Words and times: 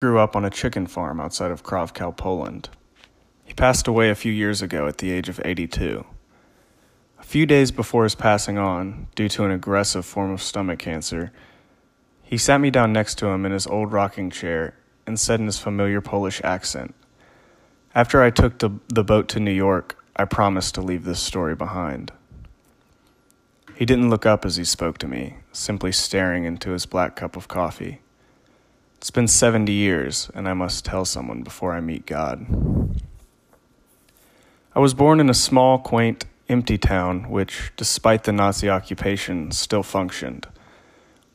grew 0.00 0.20
up 0.20 0.36
on 0.36 0.44
a 0.44 0.50
chicken 0.50 0.86
farm 0.86 1.18
outside 1.18 1.50
of 1.50 1.64
Krakow, 1.64 2.12
Poland. 2.12 2.68
He 3.44 3.52
passed 3.52 3.88
away 3.88 4.10
a 4.10 4.14
few 4.14 4.30
years 4.30 4.62
ago 4.62 4.86
at 4.86 4.98
the 4.98 5.10
age 5.10 5.28
of 5.28 5.40
82. 5.44 6.06
A 7.18 7.22
few 7.24 7.46
days 7.46 7.72
before 7.72 8.04
his 8.04 8.14
passing 8.14 8.58
on, 8.58 9.08
due 9.16 9.28
to 9.30 9.44
an 9.44 9.50
aggressive 9.50 10.06
form 10.06 10.30
of 10.30 10.40
stomach 10.40 10.78
cancer, 10.78 11.32
he 12.22 12.38
sat 12.38 12.60
me 12.60 12.70
down 12.70 12.92
next 12.92 13.16
to 13.16 13.26
him 13.26 13.44
in 13.44 13.50
his 13.50 13.66
old 13.66 13.90
rocking 13.90 14.30
chair 14.30 14.76
and 15.04 15.18
said 15.18 15.40
in 15.40 15.46
his 15.46 15.58
familiar 15.58 16.00
Polish 16.00 16.40
accent, 16.44 16.94
After 17.92 18.22
I 18.22 18.30
took 18.30 18.60
the, 18.60 18.70
the 18.86 19.02
boat 19.02 19.26
to 19.30 19.40
New 19.40 19.50
York, 19.50 19.98
I 20.14 20.26
promised 20.26 20.76
to 20.76 20.80
leave 20.80 21.02
this 21.02 21.18
story 21.18 21.56
behind. 21.56 22.12
He 23.74 23.84
didn't 23.84 24.10
look 24.10 24.26
up 24.26 24.44
as 24.44 24.54
he 24.54 24.64
spoke 24.64 24.98
to 24.98 25.08
me, 25.08 25.38
simply 25.50 25.90
staring 25.90 26.44
into 26.44 26.70
his 26.70 26.86
black 26.86 27.16
cup 27.16 27.34
of 27.34 27.48
coffee. 27.48 28.00
It's 28.98 29.12
been 29.12 29.28
70 29.28 29.70
years, 29.70 30.28
and 30.34 30.48
I 30.48 30.54
must 30.54 30.84
tell 30.84 31.04
someone 31.04 31.42
before 31.44 31.72
I 31.72 31.80
meet 31.80 32.04
God. 32.04 32.44
I 34.74 34.80
was 34.80 34.92
born 34.92 35.20
in 35.20 35.30
a 35.30 35.34
small, 35.34 35.78
quaint, 35.78 36.24
empty 36.48 36.78
town 36.78 37.30
which, 37.30 37.70
despite 37.76 38.24
the 38.24 38.32
Nazi 38.32 38.68
occupation, 38.68 39.52
still 39.52 39.84
functioned. 39.84 40.48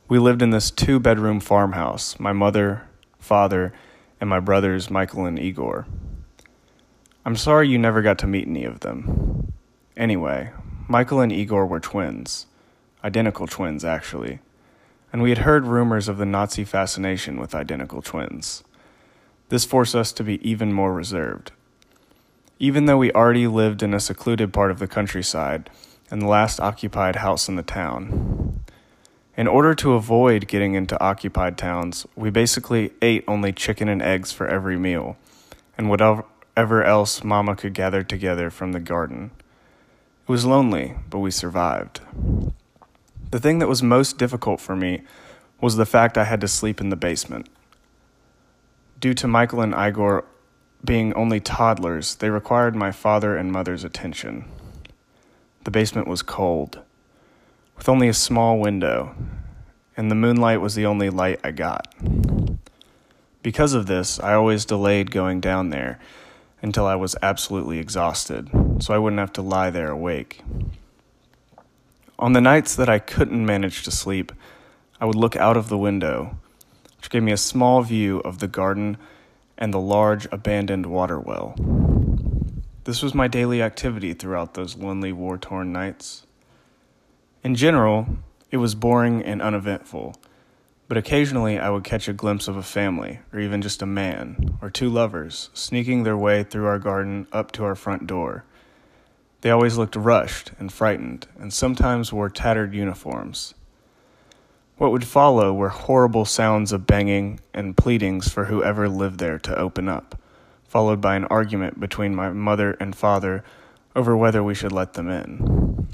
We 0.08 0.18
lived 0.18 0.42
in 0.42 0.50
this 0.50 0.70
two 0.70 1.00
bedroom 1.00 1.40
farmhouse 1.40 2.20
my 2.20 2.32
mother, 2.34 2.82
father, 3.18 3.72
and 4.20 4.28
my 4.28 4.40
brothers 4.40 4.90
Michael 4.90 5.24
and 5.24 5.38
Igor. 5.38 5.86
I'm 7.24 7.36
sorry 7.36 7.68
you 7.68 7.78
never 7.78 8.02
got 8.02 8.18
to 8.18 8.26
meet 8.26 8.46
any 8.46 8.66
of 8.66 8.80
them. 8.80 9.54
Anyway, 9.96 10.50
Michael 10.86 11.20
and 11.20 11.32
Igor 11.32 11.64
were 11.64 11.80
twins, 11.80 12.44
identical 13.02 13.46
twins, 13.46 13.86
actually 13.86 14.40
and 15.14 15.22
we 15.22 15.28
had 15.28 15.38
heard 15.38 15.64
rumors 15.64 16.08
of 16.08 16.18
the 16.18 16.26
Nazi 16.26 16.64
fascination 16.64 17.38
with 17.38 17.54
identical 17.54 18.02
twins. 18.02 18.64
This 19.48 19.64
forced 19.64 19.94
us 19.94 20.10
to 20.10 20.24
be 20.24 20.42
even 20.42 20.72
more 20.72 20.92
reserved. 20.92 21.52
Even 22.58 22.86
though 22.86 22.96
we 22.96 23.12
already 23.12 23.46
lived 23.46 23.84
in 23.84 23.94
a 23.94 24.00
secluded 24.00 24.52
part 24.52 24.72
of 24.72 24.80
the 24.80 24.88
countryside 24.88 25.70
and 26.10 26.20
the 26.20 26.26
last 26.26 26.58
occupied 26.58 27.14
house 27.14 27.48
in 27.48 27.54
the 27.54 27.62
town. 27.62 28.64
In 29.36 29.46
order 29.46 29.72
to 29.76 29.92
avoid 29.92 30.48
getting 30.48 30.74
into 30.74 31.00
occupied 31.00 31.56
towns, 31.56 32.08
we 32.16 32.28
basically 32.30 32.90
ate 33.00 33.22
only 33.28 33.52
chicken 33.52 33.88
and 33.88 34.02
eggs 34.02 34.32
for 34.32 34.48
every 34.48 34.76
meal, 34.76 35.16
and 35.78 35.88
whatever 35.88 36.82
else 36.82 37.22
Mama 37.22 37.54
could 37.54 37.72
gather 37.72 38.02
together 38.02 38.50
from 38.50 38.72
the 38.72 38.80
garden. 38.80 39.30
It 40.26 40.32
was 40.32 40.44
lonely, 40.44 40.96
but 41.08 41.20
we 41.20 41.30
survived. 41.30 42.00
The 43.34 43.40
thing 43.40 43.58
that 43.58 43.68
was 43.68 43.82
most 43.82 44.16
difficult 44.16 44.60
for 44.60 44.76
me 44.76 45.02
was 45.60 45.74
the 45.74 45.84
fact 45.84 46.16
I 46.16 46.22
had 46.22 46.40
to 46.42 46.46
sleep 46.46 46.80
in 46.80 46.90
the 46.90 46.94
basement. 46.94 47.48
Due 49.00 49.12
to 49.14 49.26
Michael 49.26 49.60
and 49.60 49.74
Igor 49.74 50.24
being 50.84 51.12
only 51.14 51.40
toddlers, 51.40 52.14
they 52.14 52.30
required 52.30 52.76
my 52.76 52.92
father 52.92 53.36
and 53.36 53.50
mother's 53.50 53.82
attention. 53.82 54.44
The 55.64 55.72
basement 55.72 56.06
was 56.06 56.22
cold, 56.22 56.78
with 57.76 57.88
only 57.88 58.06
a 58.06 58.14
small 58.14 58.60
window, 58.60 59.16
and 59.96 60.12
the 60.12 60.14
moonlight 60.14 60.60
was 60.60 60.76
the 60.76 60.86
only 60.86 61.10
light 61.10 61.40
I 61.42 61.50
got. 61.50 61.92
Because 63.42 63.74
of 63.74 63.86
this, 63.86 64.20
I 64.20 64.34
always 64.34 64.64
delayed 64.64 65.10
going 65.10 65.40
down 65.40 65.70
there 65.70 65.98
until 66.62 66.86
I 66.86 66.94
was 66.94 67.16
absolutely 67.20 67.80
exhausted, 67.80 68.48
so 68.78 68.94
I 68.94 68.98
wouldn't 68.98 69.18
have 69.18 69.32
to 69.32 69.42
lie 69.42 69.70
there 69.70 69.90
awake. 69.90 70.40
On 72.16 72.32
the 72.32 72.40
nights 72.40 72.76
that 72.76 72.88
I 72.88 73.00
couldn't 73.00 73.44
manage 73.44 73.82
to 73.82 73.90
sleep, 73.90 74.30
I 75.00 75.04
would 75.04 75.16
look 75.16 75.34
out 75.34 75.56
of 75.56 75.68
the 75.68 75.76
window, 75.76 76.38
which 76.96 77.10
gave 77.10 77.24
me 77.24 77.32
a 77.32 77.36
small 77.36 77.82
view 77.82 78.20
of 78.20 78.38
the 78.38 78.46
garden 78.46 78.98
and 79.58 79.74
the 79.74 79.80
large 79.80 80.28
abandoned 80.30 80.86
water 80.86 81.18
well. 81.18 81.56
This 82.84 83.02
was 83.02 83.14
my 83.14 83.26
daily 83.26 83.60
activity 83.60 84.12
throughout 84.12 84.54
those 84.54 84.76
lonely, 84.76 85.10
war 85.10 85.38
torn 85.38 85.72
nights. 85.72 86.24
In 87.42 87.56
general, 87.56 88.06
it 88.52 88.58
was 88.58 88.76
boring 88.76 89.20
and 89.20 89.42
uneventful, 89.42 90.14
but 90.86 90.96
occasionally 90.96 91.58
I 91.58 91.70
would 91.70 91.82
catch 91.82 92.06
a 92.06 92.12
glimpse 92.12 92.46
of 92.46 92.56
a 92.56 92.62
family, 92.62 93.18
or 93.32 93.40
even 93.40 93.60
just 93.60 93.82
a 93.82 93.86
man, 93.86 94.56
or 94.62 94.70
two 94.70 94.88
lovers, 94.88 95.50
sneaking 95.52 96.04
their 96.04 96.16
way 96.16 96.44
through 96.44 96.66
our 96.66 96.78
garden 96.78 97.26
up 97.32 97.50
to 97.52 97.64
our 97.64 97.74
front 97.74 98.06
door 98.06 98.44
they 99.44 99.50
always 99.50 99.76
looked 99.76 99.94
rushed 99.94 100.52
and 100.58 100.72
frightened, 100.72 101.26
and 101.38 101.52
sometimes 101.52 102.10
wore 102.10 102.30
tattered 102.30 102.72
uniforms. 102.72 103.52
What 104.78 104.90
would 104.90 105.04
follow 105.04 105.52
were 105.52 105.68
horrible 105.68 106.24
sounds 106.24 106.72
of 106.72 106.86
banging 106.86 107.40
and 107.52 107.76
pleadings 107.76 108.30
for 108.30 108.46
whoever 108.46 108.88
lived 108.88 109.18
there 109.18 109.38
to 109.40 109.58
open 109.58 109.86
up, 109.86 110.18
followed 110.66 111.02
by 111.02 111.14
an 111.16 111.26
argument 111.26 111.78
between 111.78 112.14
my 112.14 112.30
mother 112.30 112.70
and 112.80 112.96
father 112.96 113.44
over 113.94 114.16
whether 114.16 114.42
we 114.42 114.54
should 114.54 114.72
let 114.72 114.94
them 114.94 115.10
in. 115.10 115.88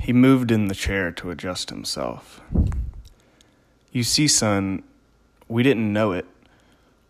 He 0.00 0.14
moved 0.14 0.50
in 0.50 0.68
the 0.68 0.74
chair 0.74 1.12
to 1.12 1.30
adjust 1.30 1.68
himself. 1.68 2.40
You 3.92 4.02
see, 4.02 4.26
son, 4.26 4.84
we 5.48 5.62
didn't 5.62 5.92
know 5.92 6.12
it. 6.12 6.24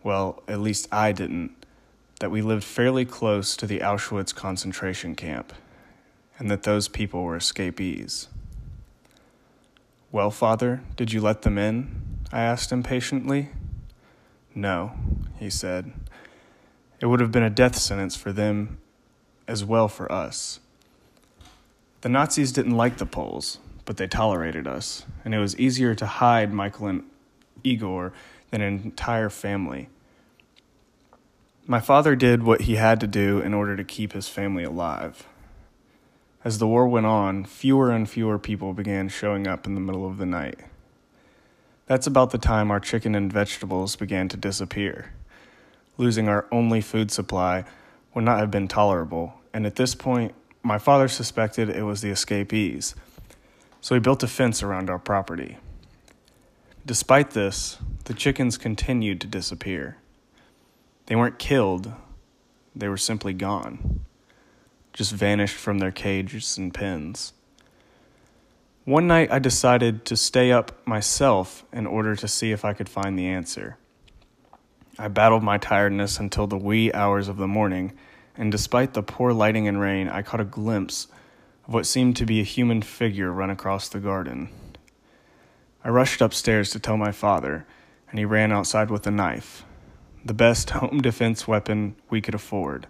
Well, 0.03 0.43
at 0.49 0.59
least 0.59 0.89
I 0.91 1.13
didn't 1.13 1.62
that 2.19 2.31
we 2.31 2.41
lived 2.41 2.63
fairly 2.63 3.05
close 3.05 3.55
to 3.57 3.67
the 3.67 3.79
Auschwitz 3.79 4.33
concentration 4.33 5.15
camp 5.15 5.53
and 6.39 6.49
that 6.49 6.63
those 6.63 6.87
people 6.87 7.23
were 7.23 7.35
escapees. 7.35 8.27
Well, 10.11 10.31
father, 10.31 10.81
did 10.95 11.11
you 11.11 11.21
let 11.21 11.41
them 11.41 11.57
in? 11.57 12.19
I 12.31 12.41
asked 12.41 12.71
impatiently. 12.71 13.49
No, 14.55 14.91
he 15.39 15.49
said. 15.49 15.91
It 16.99 17.07
would 17.07 17.19
have 17.19 17.31
been 17.31 17.43
a 17.43 17.49
death 17.49 17.75
sentence 17.75 18.15
for 18.15 18.31
them 18.31 18.77
as 19.47 19.65
well 19.65 19.87
for 19.87 20.11
us. 20.11 20.59
The 22.01 22.09
Nazis 22.09 22.51
didn't 22.51 22.77
like 22.77 22.97
the 22.97 23.05
Poles, 23.05 23.59
but 23.85 23.97
they 23.97 24.07
tolerated 24.07 24.67
us, 24.67 25.05
and 25.23 25.33
it 25.33 25.39
was 25.39 25.57
easier 25.57 25.95
to 25.95 26.05
hide 26.05 26.53
Michael 26.53 26.87
and 26.87 27.03
Igor 27.63 28.13
than 28.51 28.61
an 28.61 28.81
entire 28.83 29.29
family. 29.29 29.89
My 31.65 31.79
father 31.79 32.17
did 32.17 32.43
what 32.43 32.61
he 32.61 32.75
had 32.75 32.99
to 32.99 33.07
do 33.07 33.39
in 33.39 33.53
order 33.53 33.77
to 33.77 33.85
keep 33.85 34.11
his 34.11 34.27
family 34.27 34.65
alive. 34.65 35.25
As 36.43 36.57
the 36.57 36.67
war 36.67 36.89
went 36.89 37.05
on, 37.05 37.45
fewer 37.45 37.89
and 37.89 38.09
fewer 38.09 38.37
people 38.37 38.73
began 38.73 39.07
showing 39.07 39.47
up 39.47 39.65
in 39.65 39.73
the 39.73 39.79
middle 39.79 40.05
of 40.05 40.17
the 40.17 40.25
night. 40.25 40.59
That's 41.85 42.05
about 42.05 42.31
the 42.31 42.37
time 42.37 42.69
our 42.69 42.81
chicken 42.81 43.15
and 43.15 43.31
vegetables 43.31 43.95
began 43.95 44.27
to 44.27 44.37
disappear. 44.37 45.13
Losing 45.97 46.27
our 46.27 46.47
only 46.51 46.81
food 46.81 47.11
supply 47.11 47.63
would 48.13 48.25
not 48.25 48.39
have 48.39 48.51
been 48.51 48.67
tolerable, 48.67 49.35
and 49.53 49.65
at 49.65 49.77
this 49.77 49.95
point, 49.95 50.33
my 50.63 50.77
father 50.77 51.07
suspected 51.07 51.69
it 51.69 51.83
was 51.83 52.01
the 52.01 52.09
escapees, 52.09 52.93
so 53.79 53.95
he 53.95 54.01
built 54.01 54.21
a 54.21 54.27
fence 54.27 54.61
around 54.61 54.89
our 54.89 54.99
property. 54.99 55.59
Despite 56.85 57.31
this, 57.31 57.77
the 58.03 58.13
chickens 58.13 58.57
continued 58.57 59.21
to 59.21 59.27
disappear. 59.27 59.95
They 61.05 61.15
weren't 61.15 61.37
killed, 61.37 61.91
they 62.75 62.87
were 62.87 62.97
simply 62.97 63.33
gone, 63.33 64.05
just 64.93 65.11
vanished 65.11 65.55
from 65.55 65.79
their 65.79 65.91
cages 65.91 66.57
and 66.57 66.73
pens. 66.73 67.33
One 68.85 69.07
night 69.07 69.31
I 69.31 69.39
decided 69.39 70.05
to 70.05 70.17
stay 70.17 70.51
up 70.51 70.85
myself 70.87 71.65
in 71.73 71.85
order 71.85 72.15
to 72.15 72.27
see 72.27 72.51
if 72.51 72.63
I 72.63 72.73
could 72.73 72.87
find 72.87 73.19
the 73.19 73.27
answer. 73.27 73.77
I 74.97 75.09
battled 75.09 75.43
my 75.43 75.57
tiredness 75.57 76.19
until 76.19 76.47
the 76.47 76.57
wee 76.57 76.93
hours 76.93 77.27
of 77.27 77.37
the 77.37 77.47
morning, 77.47 77.93
and 78.37 78.51
despite 78.51 78.93
the 78.93 79.03
poor 79.03 79.33
lighting 79.33 79.67
and 79.67 79.79
rain, 79.79 80.07
I 80.07 80.21
caught 80.21 80.39
a 80.39 80.45
glimpse 80.45 81.07
of 81.67 81.73
what 81.73 81.85
seemed 81.85 82.15
to 82.17 82.25
be 82.25 82.39
a 82.39 82.45
human 82.45 82.81
figure 82.81 83.31
run 83.31 83.49
across 83.49 83.89
the 83.89 83.99
garden. 83.99 84.49
I 85.83 85.89
rushed 85.89 86.21
upstairs 86.21 86.69
to 86.71 86.79
tell 86.79 86.95
my 86.95 87.11
father, 87.11 87.65
and 88.09 88.19
he 88.19 88.25
ran 88.25 88.53
outside 88.53 88.89
with 88.89 89.05
a 89.05 89.11
knife 89.11 89.65
the 90.25 90.33
best 90.33 90.69
home 90.69 91.01
defense 91.01 91.47
weapon 91.47 91.95
we 92.09 92.21
could 92.21 92.35
afford, 92.35 92.87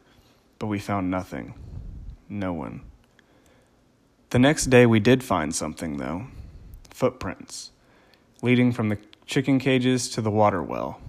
but 0.60 0.68
we 0.68 0.80
found 0.80 1.10
nothing. 1.10 1.56
No 2.30 2.54
one. 2.54 2.82
The 4.30 4.40
next 4.40 4.66
day, 4.68 4.86
we 4.86 5.00
did 5.00 5.24
find 5.24 5.54
something, 5.54 5.98
though 5.98 6.28
footprints, 6.92 7.72
leading 8.44 8.72
from 8.72 8.90
the 8.90 9.00
chicken 9.26 9.58
cages 9.58 10.08
to 10.10 10.22
the 10.22 10.30
water 10.30 10.62
well. 10.62 11.02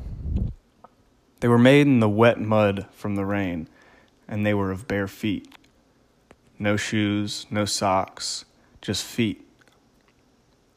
They 1.40 1.48
were 1.48 1.58
made 1.58 1.86
in 1.86 2.00
the 2.00 2.08
wet 2.08 2.40
mud 2.40 2.86
from 2.92 3.16
the 3.16 3.26
rain, 3.26 3.68
and 4.26 4.46
they 4.46 4.54
were 4.54 4.70
of 4.70 4.88
bare 4.88 5.06
feet. 5.06 5.54
No 6.58 6.78
shoes, 6.78 7.44
no 7.50 7.66
socks, 7.66 8.46
just 8.80 9.04
feet. 9.04 9.46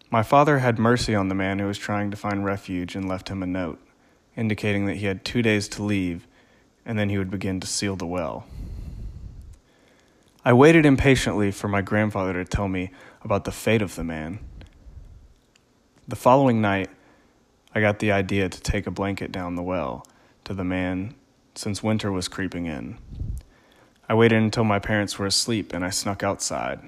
My 0.09 0.23
father 0.23 0.59
had 0.59 0.77
mercy 0.77 1.15
on 1.15 1.29
the 1.29 1.35
man 1.35 1.59
who 1.59 1.67
was 1.67 1.77
trying 1.77 2.11
to 2.11 2.17
find 2.17 2.43
refuge 2.43 2.95
and 2.95 3.07
left 3.07 3.29
him 3.29 3.41
a 3.41 3.47
note 3.47 3.79
indicating 4.37 4.85
that 4.85 4.97
he 4.97 5.07
had 5.07 5.25
two 5.25 5.41
days 5.41 5.67
to 5.69 5.83
leave, 5.83 6.27
and 6.85 6.97
then 6.97 7.09
he 7.09 7.17
would 7.17 7.31
begin 7.31 7.59
to 7.59 7.67
seal 7.67 7.97
the 7.97 8.05
well. 8.05 8.45
I 10.45 10.53
waited 10.53 10.85
impatiently 10.85 11.51
for 11.51 11.67
my 11.67 11.81
grandfather 11.81 12.31
to 12.31 12.45
tell 12.45 12.69
me 12.69 12.91
about 13.21 13.43
the 13.43 13.51
fate 13.51 13.81
of 13.81 13.95
the 13.95 14.03
man. 14.05 14.39
The 16.07 16.15
following 16.15 16.61
night, 16.61 16.89
I 17.75 17.81
got 17.81 17.99
the 17.99 18.13
idea 18.13 18.47
to 18.47 18.61
take 18.61 18.87
a 18.87 18.91
blanket 18.91 19.33
down 19.33 19.55
the 19.55 19.63
well 19.63 20.07
to 20.45 20.53
the 20.53 20.63
man 20.63 21.15
since 21.53 21.83
winter 21.83 22.11
was 22.11 22.29
creeping 22.29 22.65
in. 22.65 22.97
I 24.07 24.13
waited 24.13 24.41
until 24.41 24.63
my 24.63 24.79
parents 24.79 25.19
were 25.19 25.25
asleep 25.25 25.73
and 25.73 25.83
I 25.83 25.89
snuck 25.89 26.23
outside. 26.23 26.79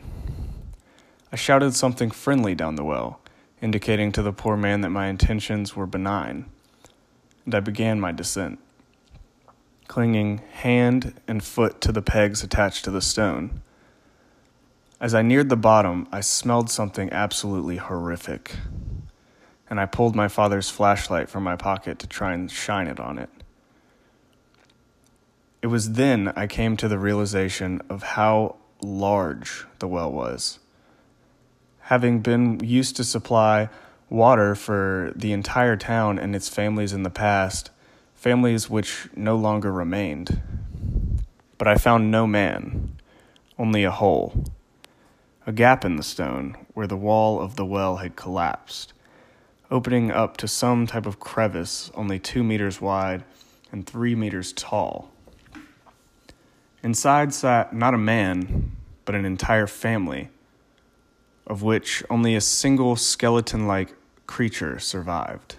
I 1.32 1.36
shouted 1.36 1.76
something 1.76 2.12
friendly 2.12 2.56
down 2.56 2.76
the 2.76 2.86
well, 2.86 3.20
indicating 3.62 4.14
to 4.14 4.22
the 4.22 4.32
poor 4.32 4.56
man 4.56 4.82
that 4.82 4.90
my 4.90 5.08
intentions 5.08 5.76
were 5.76 5.86
benign, 5.86 6.46
and 7.50 7.56
I 7.56 7.62
began 7.62 8.00
my 8.00 8.12
descent, 8.12 8.60
clinging 9.88 10.44
hand 10.52 11.20
and 11.28 11.44
foot 11.44 11.82
to 11.82 11.92
the 11.92 12.04
pegs 12.04 12.44
attached 12.44 12.86
to 12.86 12.92
the 12.92 13.02
stone. 13.02 13.62
As 15.02 15.16
I 15.16 15.24
neared 15.24 15.50
the 15.50 15.58
bottom, 15.58 16.08
I 16.12 16.22
smelled 16.22 16.70
something 16.70 17.12
absolutely 17.12 17.78
horrific, 17.78 18.58
and 19.68 19.80
I 19.80 19.88
pulled 19.88 20.16
my 20.16 20.28
father's 20.28 20.70
flashlight 20.70 21.28
from 21.28 21.42
my 21.42 21.56
pocket 21.56 21.98
to 21.98 22.08
try 22.08 22.34
and 22.34 22.52
shine 22.52 22.86
it 22.86 23.00
on 23.00 23.18
it. 23.18 23.32
It 25.64 25.68
was 25.68 25.94
then 25.94 26.32
I 26.36 26.46
came 26.46 26.78
to 26.78 26.88
the 26.88 27.00
realization 27.00 27.82
of 27.90 28.04
how 28.04 28.58
large 28.80 29.66
the 29.80 29.88
well 29.88 30.12
was. 30.12 30.60
Having 31.80 32.20
been 32.20 32.60
used 32.64 32.96
to 32.98 33.04
supply 33.04 33.70
water 34.10 34.56
for 34.56 35.14
the 35.16 35.32
entire 35.32 35.76
town 35.76 36.18
and 36.18 36.36
its 36.36 36.50
families 36.50 36.94
in 36.94 37.04
the 37.04 37.10
past, 37.10 37.70
families 38.16 38.70
which 38.70 39.08
no 39.16 39.36
longer 39.36 39.72
remained. 39.72 40.42
But 41.58 41.68
I 41.68 41.76
found 41.76 42.10
no 42.10 42.26
man, 42.26 42.98
only 43.58 43.84
a 43.84 43.92
hole, 43.92 44.46
a 45.46 45.52
gap 45.52 45.86
in 45.86 45.96
the 45.96 46.04
stone 46.04 46.58
where 46.74 46.88
the 46.88 46.98
wall 46.98 47.40
of 47.40 47.56
the 47.56 47.66
well 47.66 47.98
had 47.98 48.16
collapsed, 48.16 48.94
opening 49.70 50.12
up 50.12 50.38
to 50.38 50.48
some 50.48 50.88
type 50.88 51.06
of 51.06 51.20
crevice 51.20 51.92
only 51.94 52.18
two 52.18 52.44
meters 52.44 52.82
wide 52.82 53.24
and 53.72 53.86
three 53.86 54.16
meters 54.16 54.54
tall. 54.54 55.12
Inside 56.82 57.34
sat 57.34 57.74
not 57.74 57.94
a 57.94 57.98
man, 57.98 58.72
but 59.06 59.16
an 59.16 59.26
entire 59.26 59.68
family, 59.68 60.30
of 61.46 61.62
which 61.62 62.04
only 62.10 62.36
a 62.36 62.42
single 62.42 62.96
skeleton 62.96 63.68
like 63.68 63.94
creature 64.30 64.78
survived. 64.78 65.56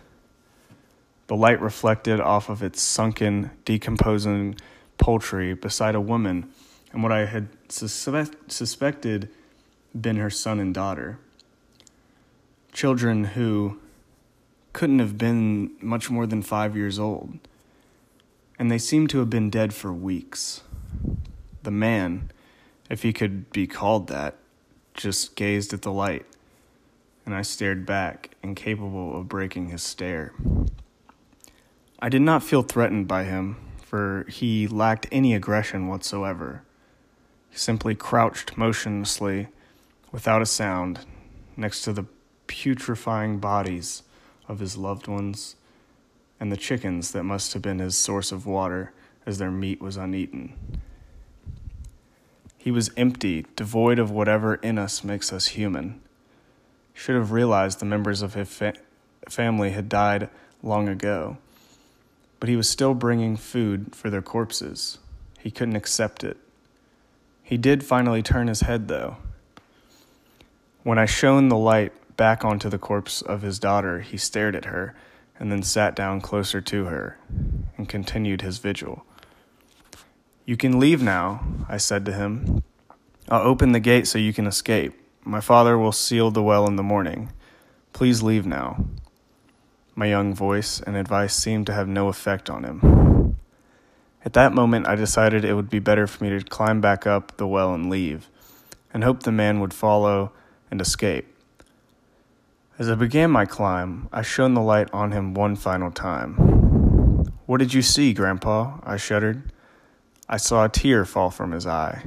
The 1.27 1.35
light 1.35 1.61
reflected 1.61 2.21
off 2.21 2.49
of 2.49 2.63
its 2.63 2.81
sunken, 2.81 3.51
decomposing 3.65 4.55
poultry 4.97 5.55
beside 5.55 5.97
a 5.97 6.01
woman 6.01 6.49
and 6.93 7.03
what 7.03 7.11
I 7.11 7.27
had 7.27 7.49
suspect- 7.69 8.53
suspected 8.53 9.29
been 10.01 10.19
her 10.19 10.31
son 10.31 10.61
and 10.61 10.73
daughter. 10.73 11.19
Children 12.73 13.25
who 13.35 13.81
couldn't 14.73 15.01
have 15.01 15.19
been 15.19 15.73
much 15.81 16.09
more 16.09 16.27
than 16.27 16.41
five 16.41 16.77
years 16.77 16.97
old, 16.97 17.41
and 18.57 18.71
they 18.71 18.79
seemed 18.79 19.11
to 19.11 19.19
have 19.19 19.29
been 19.29 19.51
dead 19.51 19.75
for 19.75 19.93
weeks. 19.93 20.63
The 21.65 21.73
man, 21.73 22.31
if 22.89 23.03
he 23.03 23.13
could 23.13 23.51
be 23.51 23.67
called 23.67 24.07
that, 24.07 24.37
just 24.95 25.35
gazed 25.35 25.73
at 25.73 25.83
the 25.83 25.93
light, 25.93 26.25
and 27.31 27.39
I 27.39 27.43
stared 27.43 27.87
back, 27.87 28.35
incapable 28.43 29.17
of 29.17 29.29
breaking 29.29 29.69
his 29.69 29.85
stare. 29.85 30.33
I 32.01 32.09
did 32.09 32.23
not 32.23 32.43
feel 32.43 32.65
threatened 32.65 33.07
by 33.07 33.23
him, 33.23 33.57
for 33.85 34.27
he 34.29 34.67
lacked 34.67 35.07
any 35.13 35.33
aggression 35.33 35.87
whatsoever. 35.87 36.65
He 37.49 37.57
simply 37.57 37.95
crouched 37.95 38.57
motionlessly, 38.57 39.47
without 40.11 40.43
a 40.43 40.47
sound, 40.47 41.07
next 41.57 41.83
to 41.83 41.93
the 41.93 42.07
putrefying 42.49 43.39
bodies 43.39 44.03
of 44.49 44.59
his 44.59 44.77
loved 44.77 45.07
ones 45.07 45.55
and 46.41 46.51
the 46.51 46.57
chickens 46.57 47.13
that 47.13 47.23
must 47.23 47.53
have 47.53 47.63
been 47.63 47.79
his 47.79 47.97
source 47.97 48.33
of 48.33 48.45
water 48.45 48.93
as 49.25 49.39
their 49.39 49.53
meat 49.53 49.81
was 49.81 49.97
uneaten. 49.97 50.81
He 52.59 52.73
was 52.73 52.91
empty, 52.97 53.47
devoid 53.55 54.01
of 54.01 54.11
whatever 54.11 54.57
in 54.57 54.79
us 54.79 55.05
makes 55.05 55.33
us 55.33 55.47
human. 55.47 56.01
Should 57.01 57.17
have 57.17 57.33
realized 57.33 57.79
the 57.81 57.87
members 57.87 58.21
of 58.21 58.35
his 58.35 58.55
fa- 58.55 58.75
family 59.27 59.71
had 59.71 59.89
died 59.89 60.29
long 60.63 60.87
ago, 60.87 61.39
but 62.39 62.51
he 62.51 62.57
was 62.57 62.69
still 62.69 62.93
bringing 62.93 63.39
food 63.39 63.97
for 63.97 64.11
their 64.11 64.21
corpses. 64.21 64.99
He 65.39 65.51
couldn't 65.51 65.77
accept 65.77 66.23
it. 66.23 66.37
He 67.43 67.57
did 67.57 67.83
finally 67.83 68.23
turn 68.23 68.49
his 68.49 68.61
head, 68.61 68.89
though. 68.89 69.17
When 70.83 70.99
I 70.99 71.07
shone 71.07 71.49
the 71.49 71.57
light 71.57 71.95
back 72.19 72.45
onto 72.45 72.69
the 72.69 72.77
corpse 72.77 73.23
of 73.23 73.41
his 73.41 73.59
daughter, 73.59 74.01
he 74.01 74.19
stared 74.19 74.55
at 74.55 74.67
her 74.67 74.95
and 75.39 75.51
then 75.51 75.63
sat 75.63 75.97
down 75.97 76.21
closer 76.21 76.61
to 76.61 76.85
her 76.85 77.17
and 77.79 77.89
continued 77.89 78.43
his 78.43 78.59
vigil. 78.59 79.07
You 80.45 80.59
can 80.59 80.79
leave 80.79 81.01
now, 81.01 81.47
I 81.67 81.79
said 81.79 82.05
to 82.05 82.13
him. 82.13 82.63
I'll 83.27 83.41
open 83.41 83.73
the 83.73 83.81
gate 83.81 84.07
so 84.07 84.19
you 84.19 84.35
can 84.35 84.47
escape. 84.47 85.00
My 85.31 85.39
father 85.39 85.79
will 85.79 85.93
seal 85.93 86.33
the 86.33 86.43
well 86.43 86.67
in 86.67 86.75
the 86.75 86.83
morning. 86.83 87.31
Please 87.93 88.21
leave 88.21 88.45
now. 88.45 88.85
My 89.95 90.07
young 90.07 90.35
voice 90.35 90.81
and 90.81 90.97
advice 90.97 91.37
seemed 91.37 91.67
to 91.67 91.73
have 91.73 91.87
no 91.87 92.09
effect 92.09 92.51
on 92.51 92.65
him. 92.65 93.37
At 94.25 94.33
that 94.33 94.53
moment, 94.53 94.89
I 94.89 94.97
decided 94.97 95.45
it 95.45 95.55
would 95.55 95.71
be 95.71 95.79
better 95.79 96.09
for 96.09 96.25
me 96.25 96.31
to 96.31 96.45
climb 96.45 96.81
back 96.81 97.07
up 97.07 97.37
the 97.37 97.47
well 97.47 97.73
and 97.73 97.89
leave, 97.89 98.29
and 98.93 99.05
hope 99.05 99.23
the 99.23 99.31
man 99.31 99.61
would 99.61 99.73
follow 99.73 100.33
and 100.69 100.81
escape. 100.81 101.33
As 102.77 102.91
I 102.91 102.97
began 102.97 103.31
my 103.31 103.45
climb, 103.45 104.09
I 104.13 104.23
shone 104.23 104.55
the 104.55 104.61
light 104.61 104.91
on 104.93 105.13
him 105.13 105.35
one 105.35 105.55
final 105.55 105.93
time. 105.93 106.35
What 107.47 107.59
did 107.59 107.73
you 107.73 107.83
see, 107.83 108.13
Grandpa? 108.13 108.79
I 108.83 108.97
shuddered. 108.97 109.53
I 110.29 110.39
saw 110.39 110.65
a 110.65 110.69
tear 110.69 111.05
fall 111.05 111.31
from 111.31 111.53
his 111.53 111.69
eye. 111.69 112.03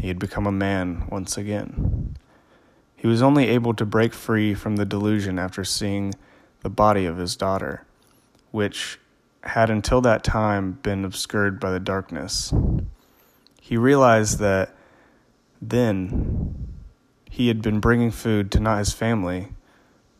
He 0.00 0.06
had 0.06 0.20
become 0.20 0.46
a 0.46 0.52
man 0.52 1.08
once 1.10 1.36
again. 1.36 1.95
He 2.96 3.06
was 3.06 3.22
only 3.22 3.48
able 3.48 3.74
to 3.74 3.84
break 3.84 4.14
free 4.14 4.54
from 4.54 4.76
the 4.76 4.86
delusion 4.86 5.38
after 5.38 5.62
seeing 5.64 6.14
the 6.62 6.70
body 6.70 7.04
of 7.04 7.18
his 7.18 7.36
daughter, 7.36 7.84
which 8.50 8.98
had 9.44 9.70
until 9.70 10.00
that 10.00 10.24
time 10.24 10.72
been 10.82 11.04
obscured 11.04 11.60
by 11.60 11.70
the 11.70 11.78
darkness. 11.78 12.52
He 13.60 13.76
realized 13.76 14.38
that 14.38 14.74
then 15.60 16.68
he 17.30 17.48
had 17.48 17.60
been 17.60 17.80
bringing 17.80 18.10
food 18.10 18.50
to 18.52 18.60
not 18.60 18.78
his 18.78 18.92
family, 18.92 19.48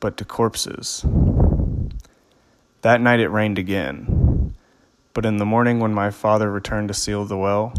but 0.00 0.16
to 0.18 0.24
corpses. 0.24 1.04
That 2.82 3.00
night 3.00 3.20
it 3.20 3.28
rained 3.28 3.58
again, 3.58 4.54
but 5.14 5.24
in 5.24 5.38
the 5.38 5.46
morning 5.46 5.80
when 5.80 5.94
my 5.94 6.10
father 6.10 6.52
returned 6.52 6.88
to 6.88 6.94
seal 6.94 7.24
the 7.24 7.38
well, 7.38 7.72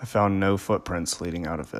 I 0.00 0.04
found 0.04 0.38
no 0.38 0.58
footprints 0.58 1.20
leading 1.22 1.46
out 1.46 1.58
of 1.58 1.68
it. 1.68 1.72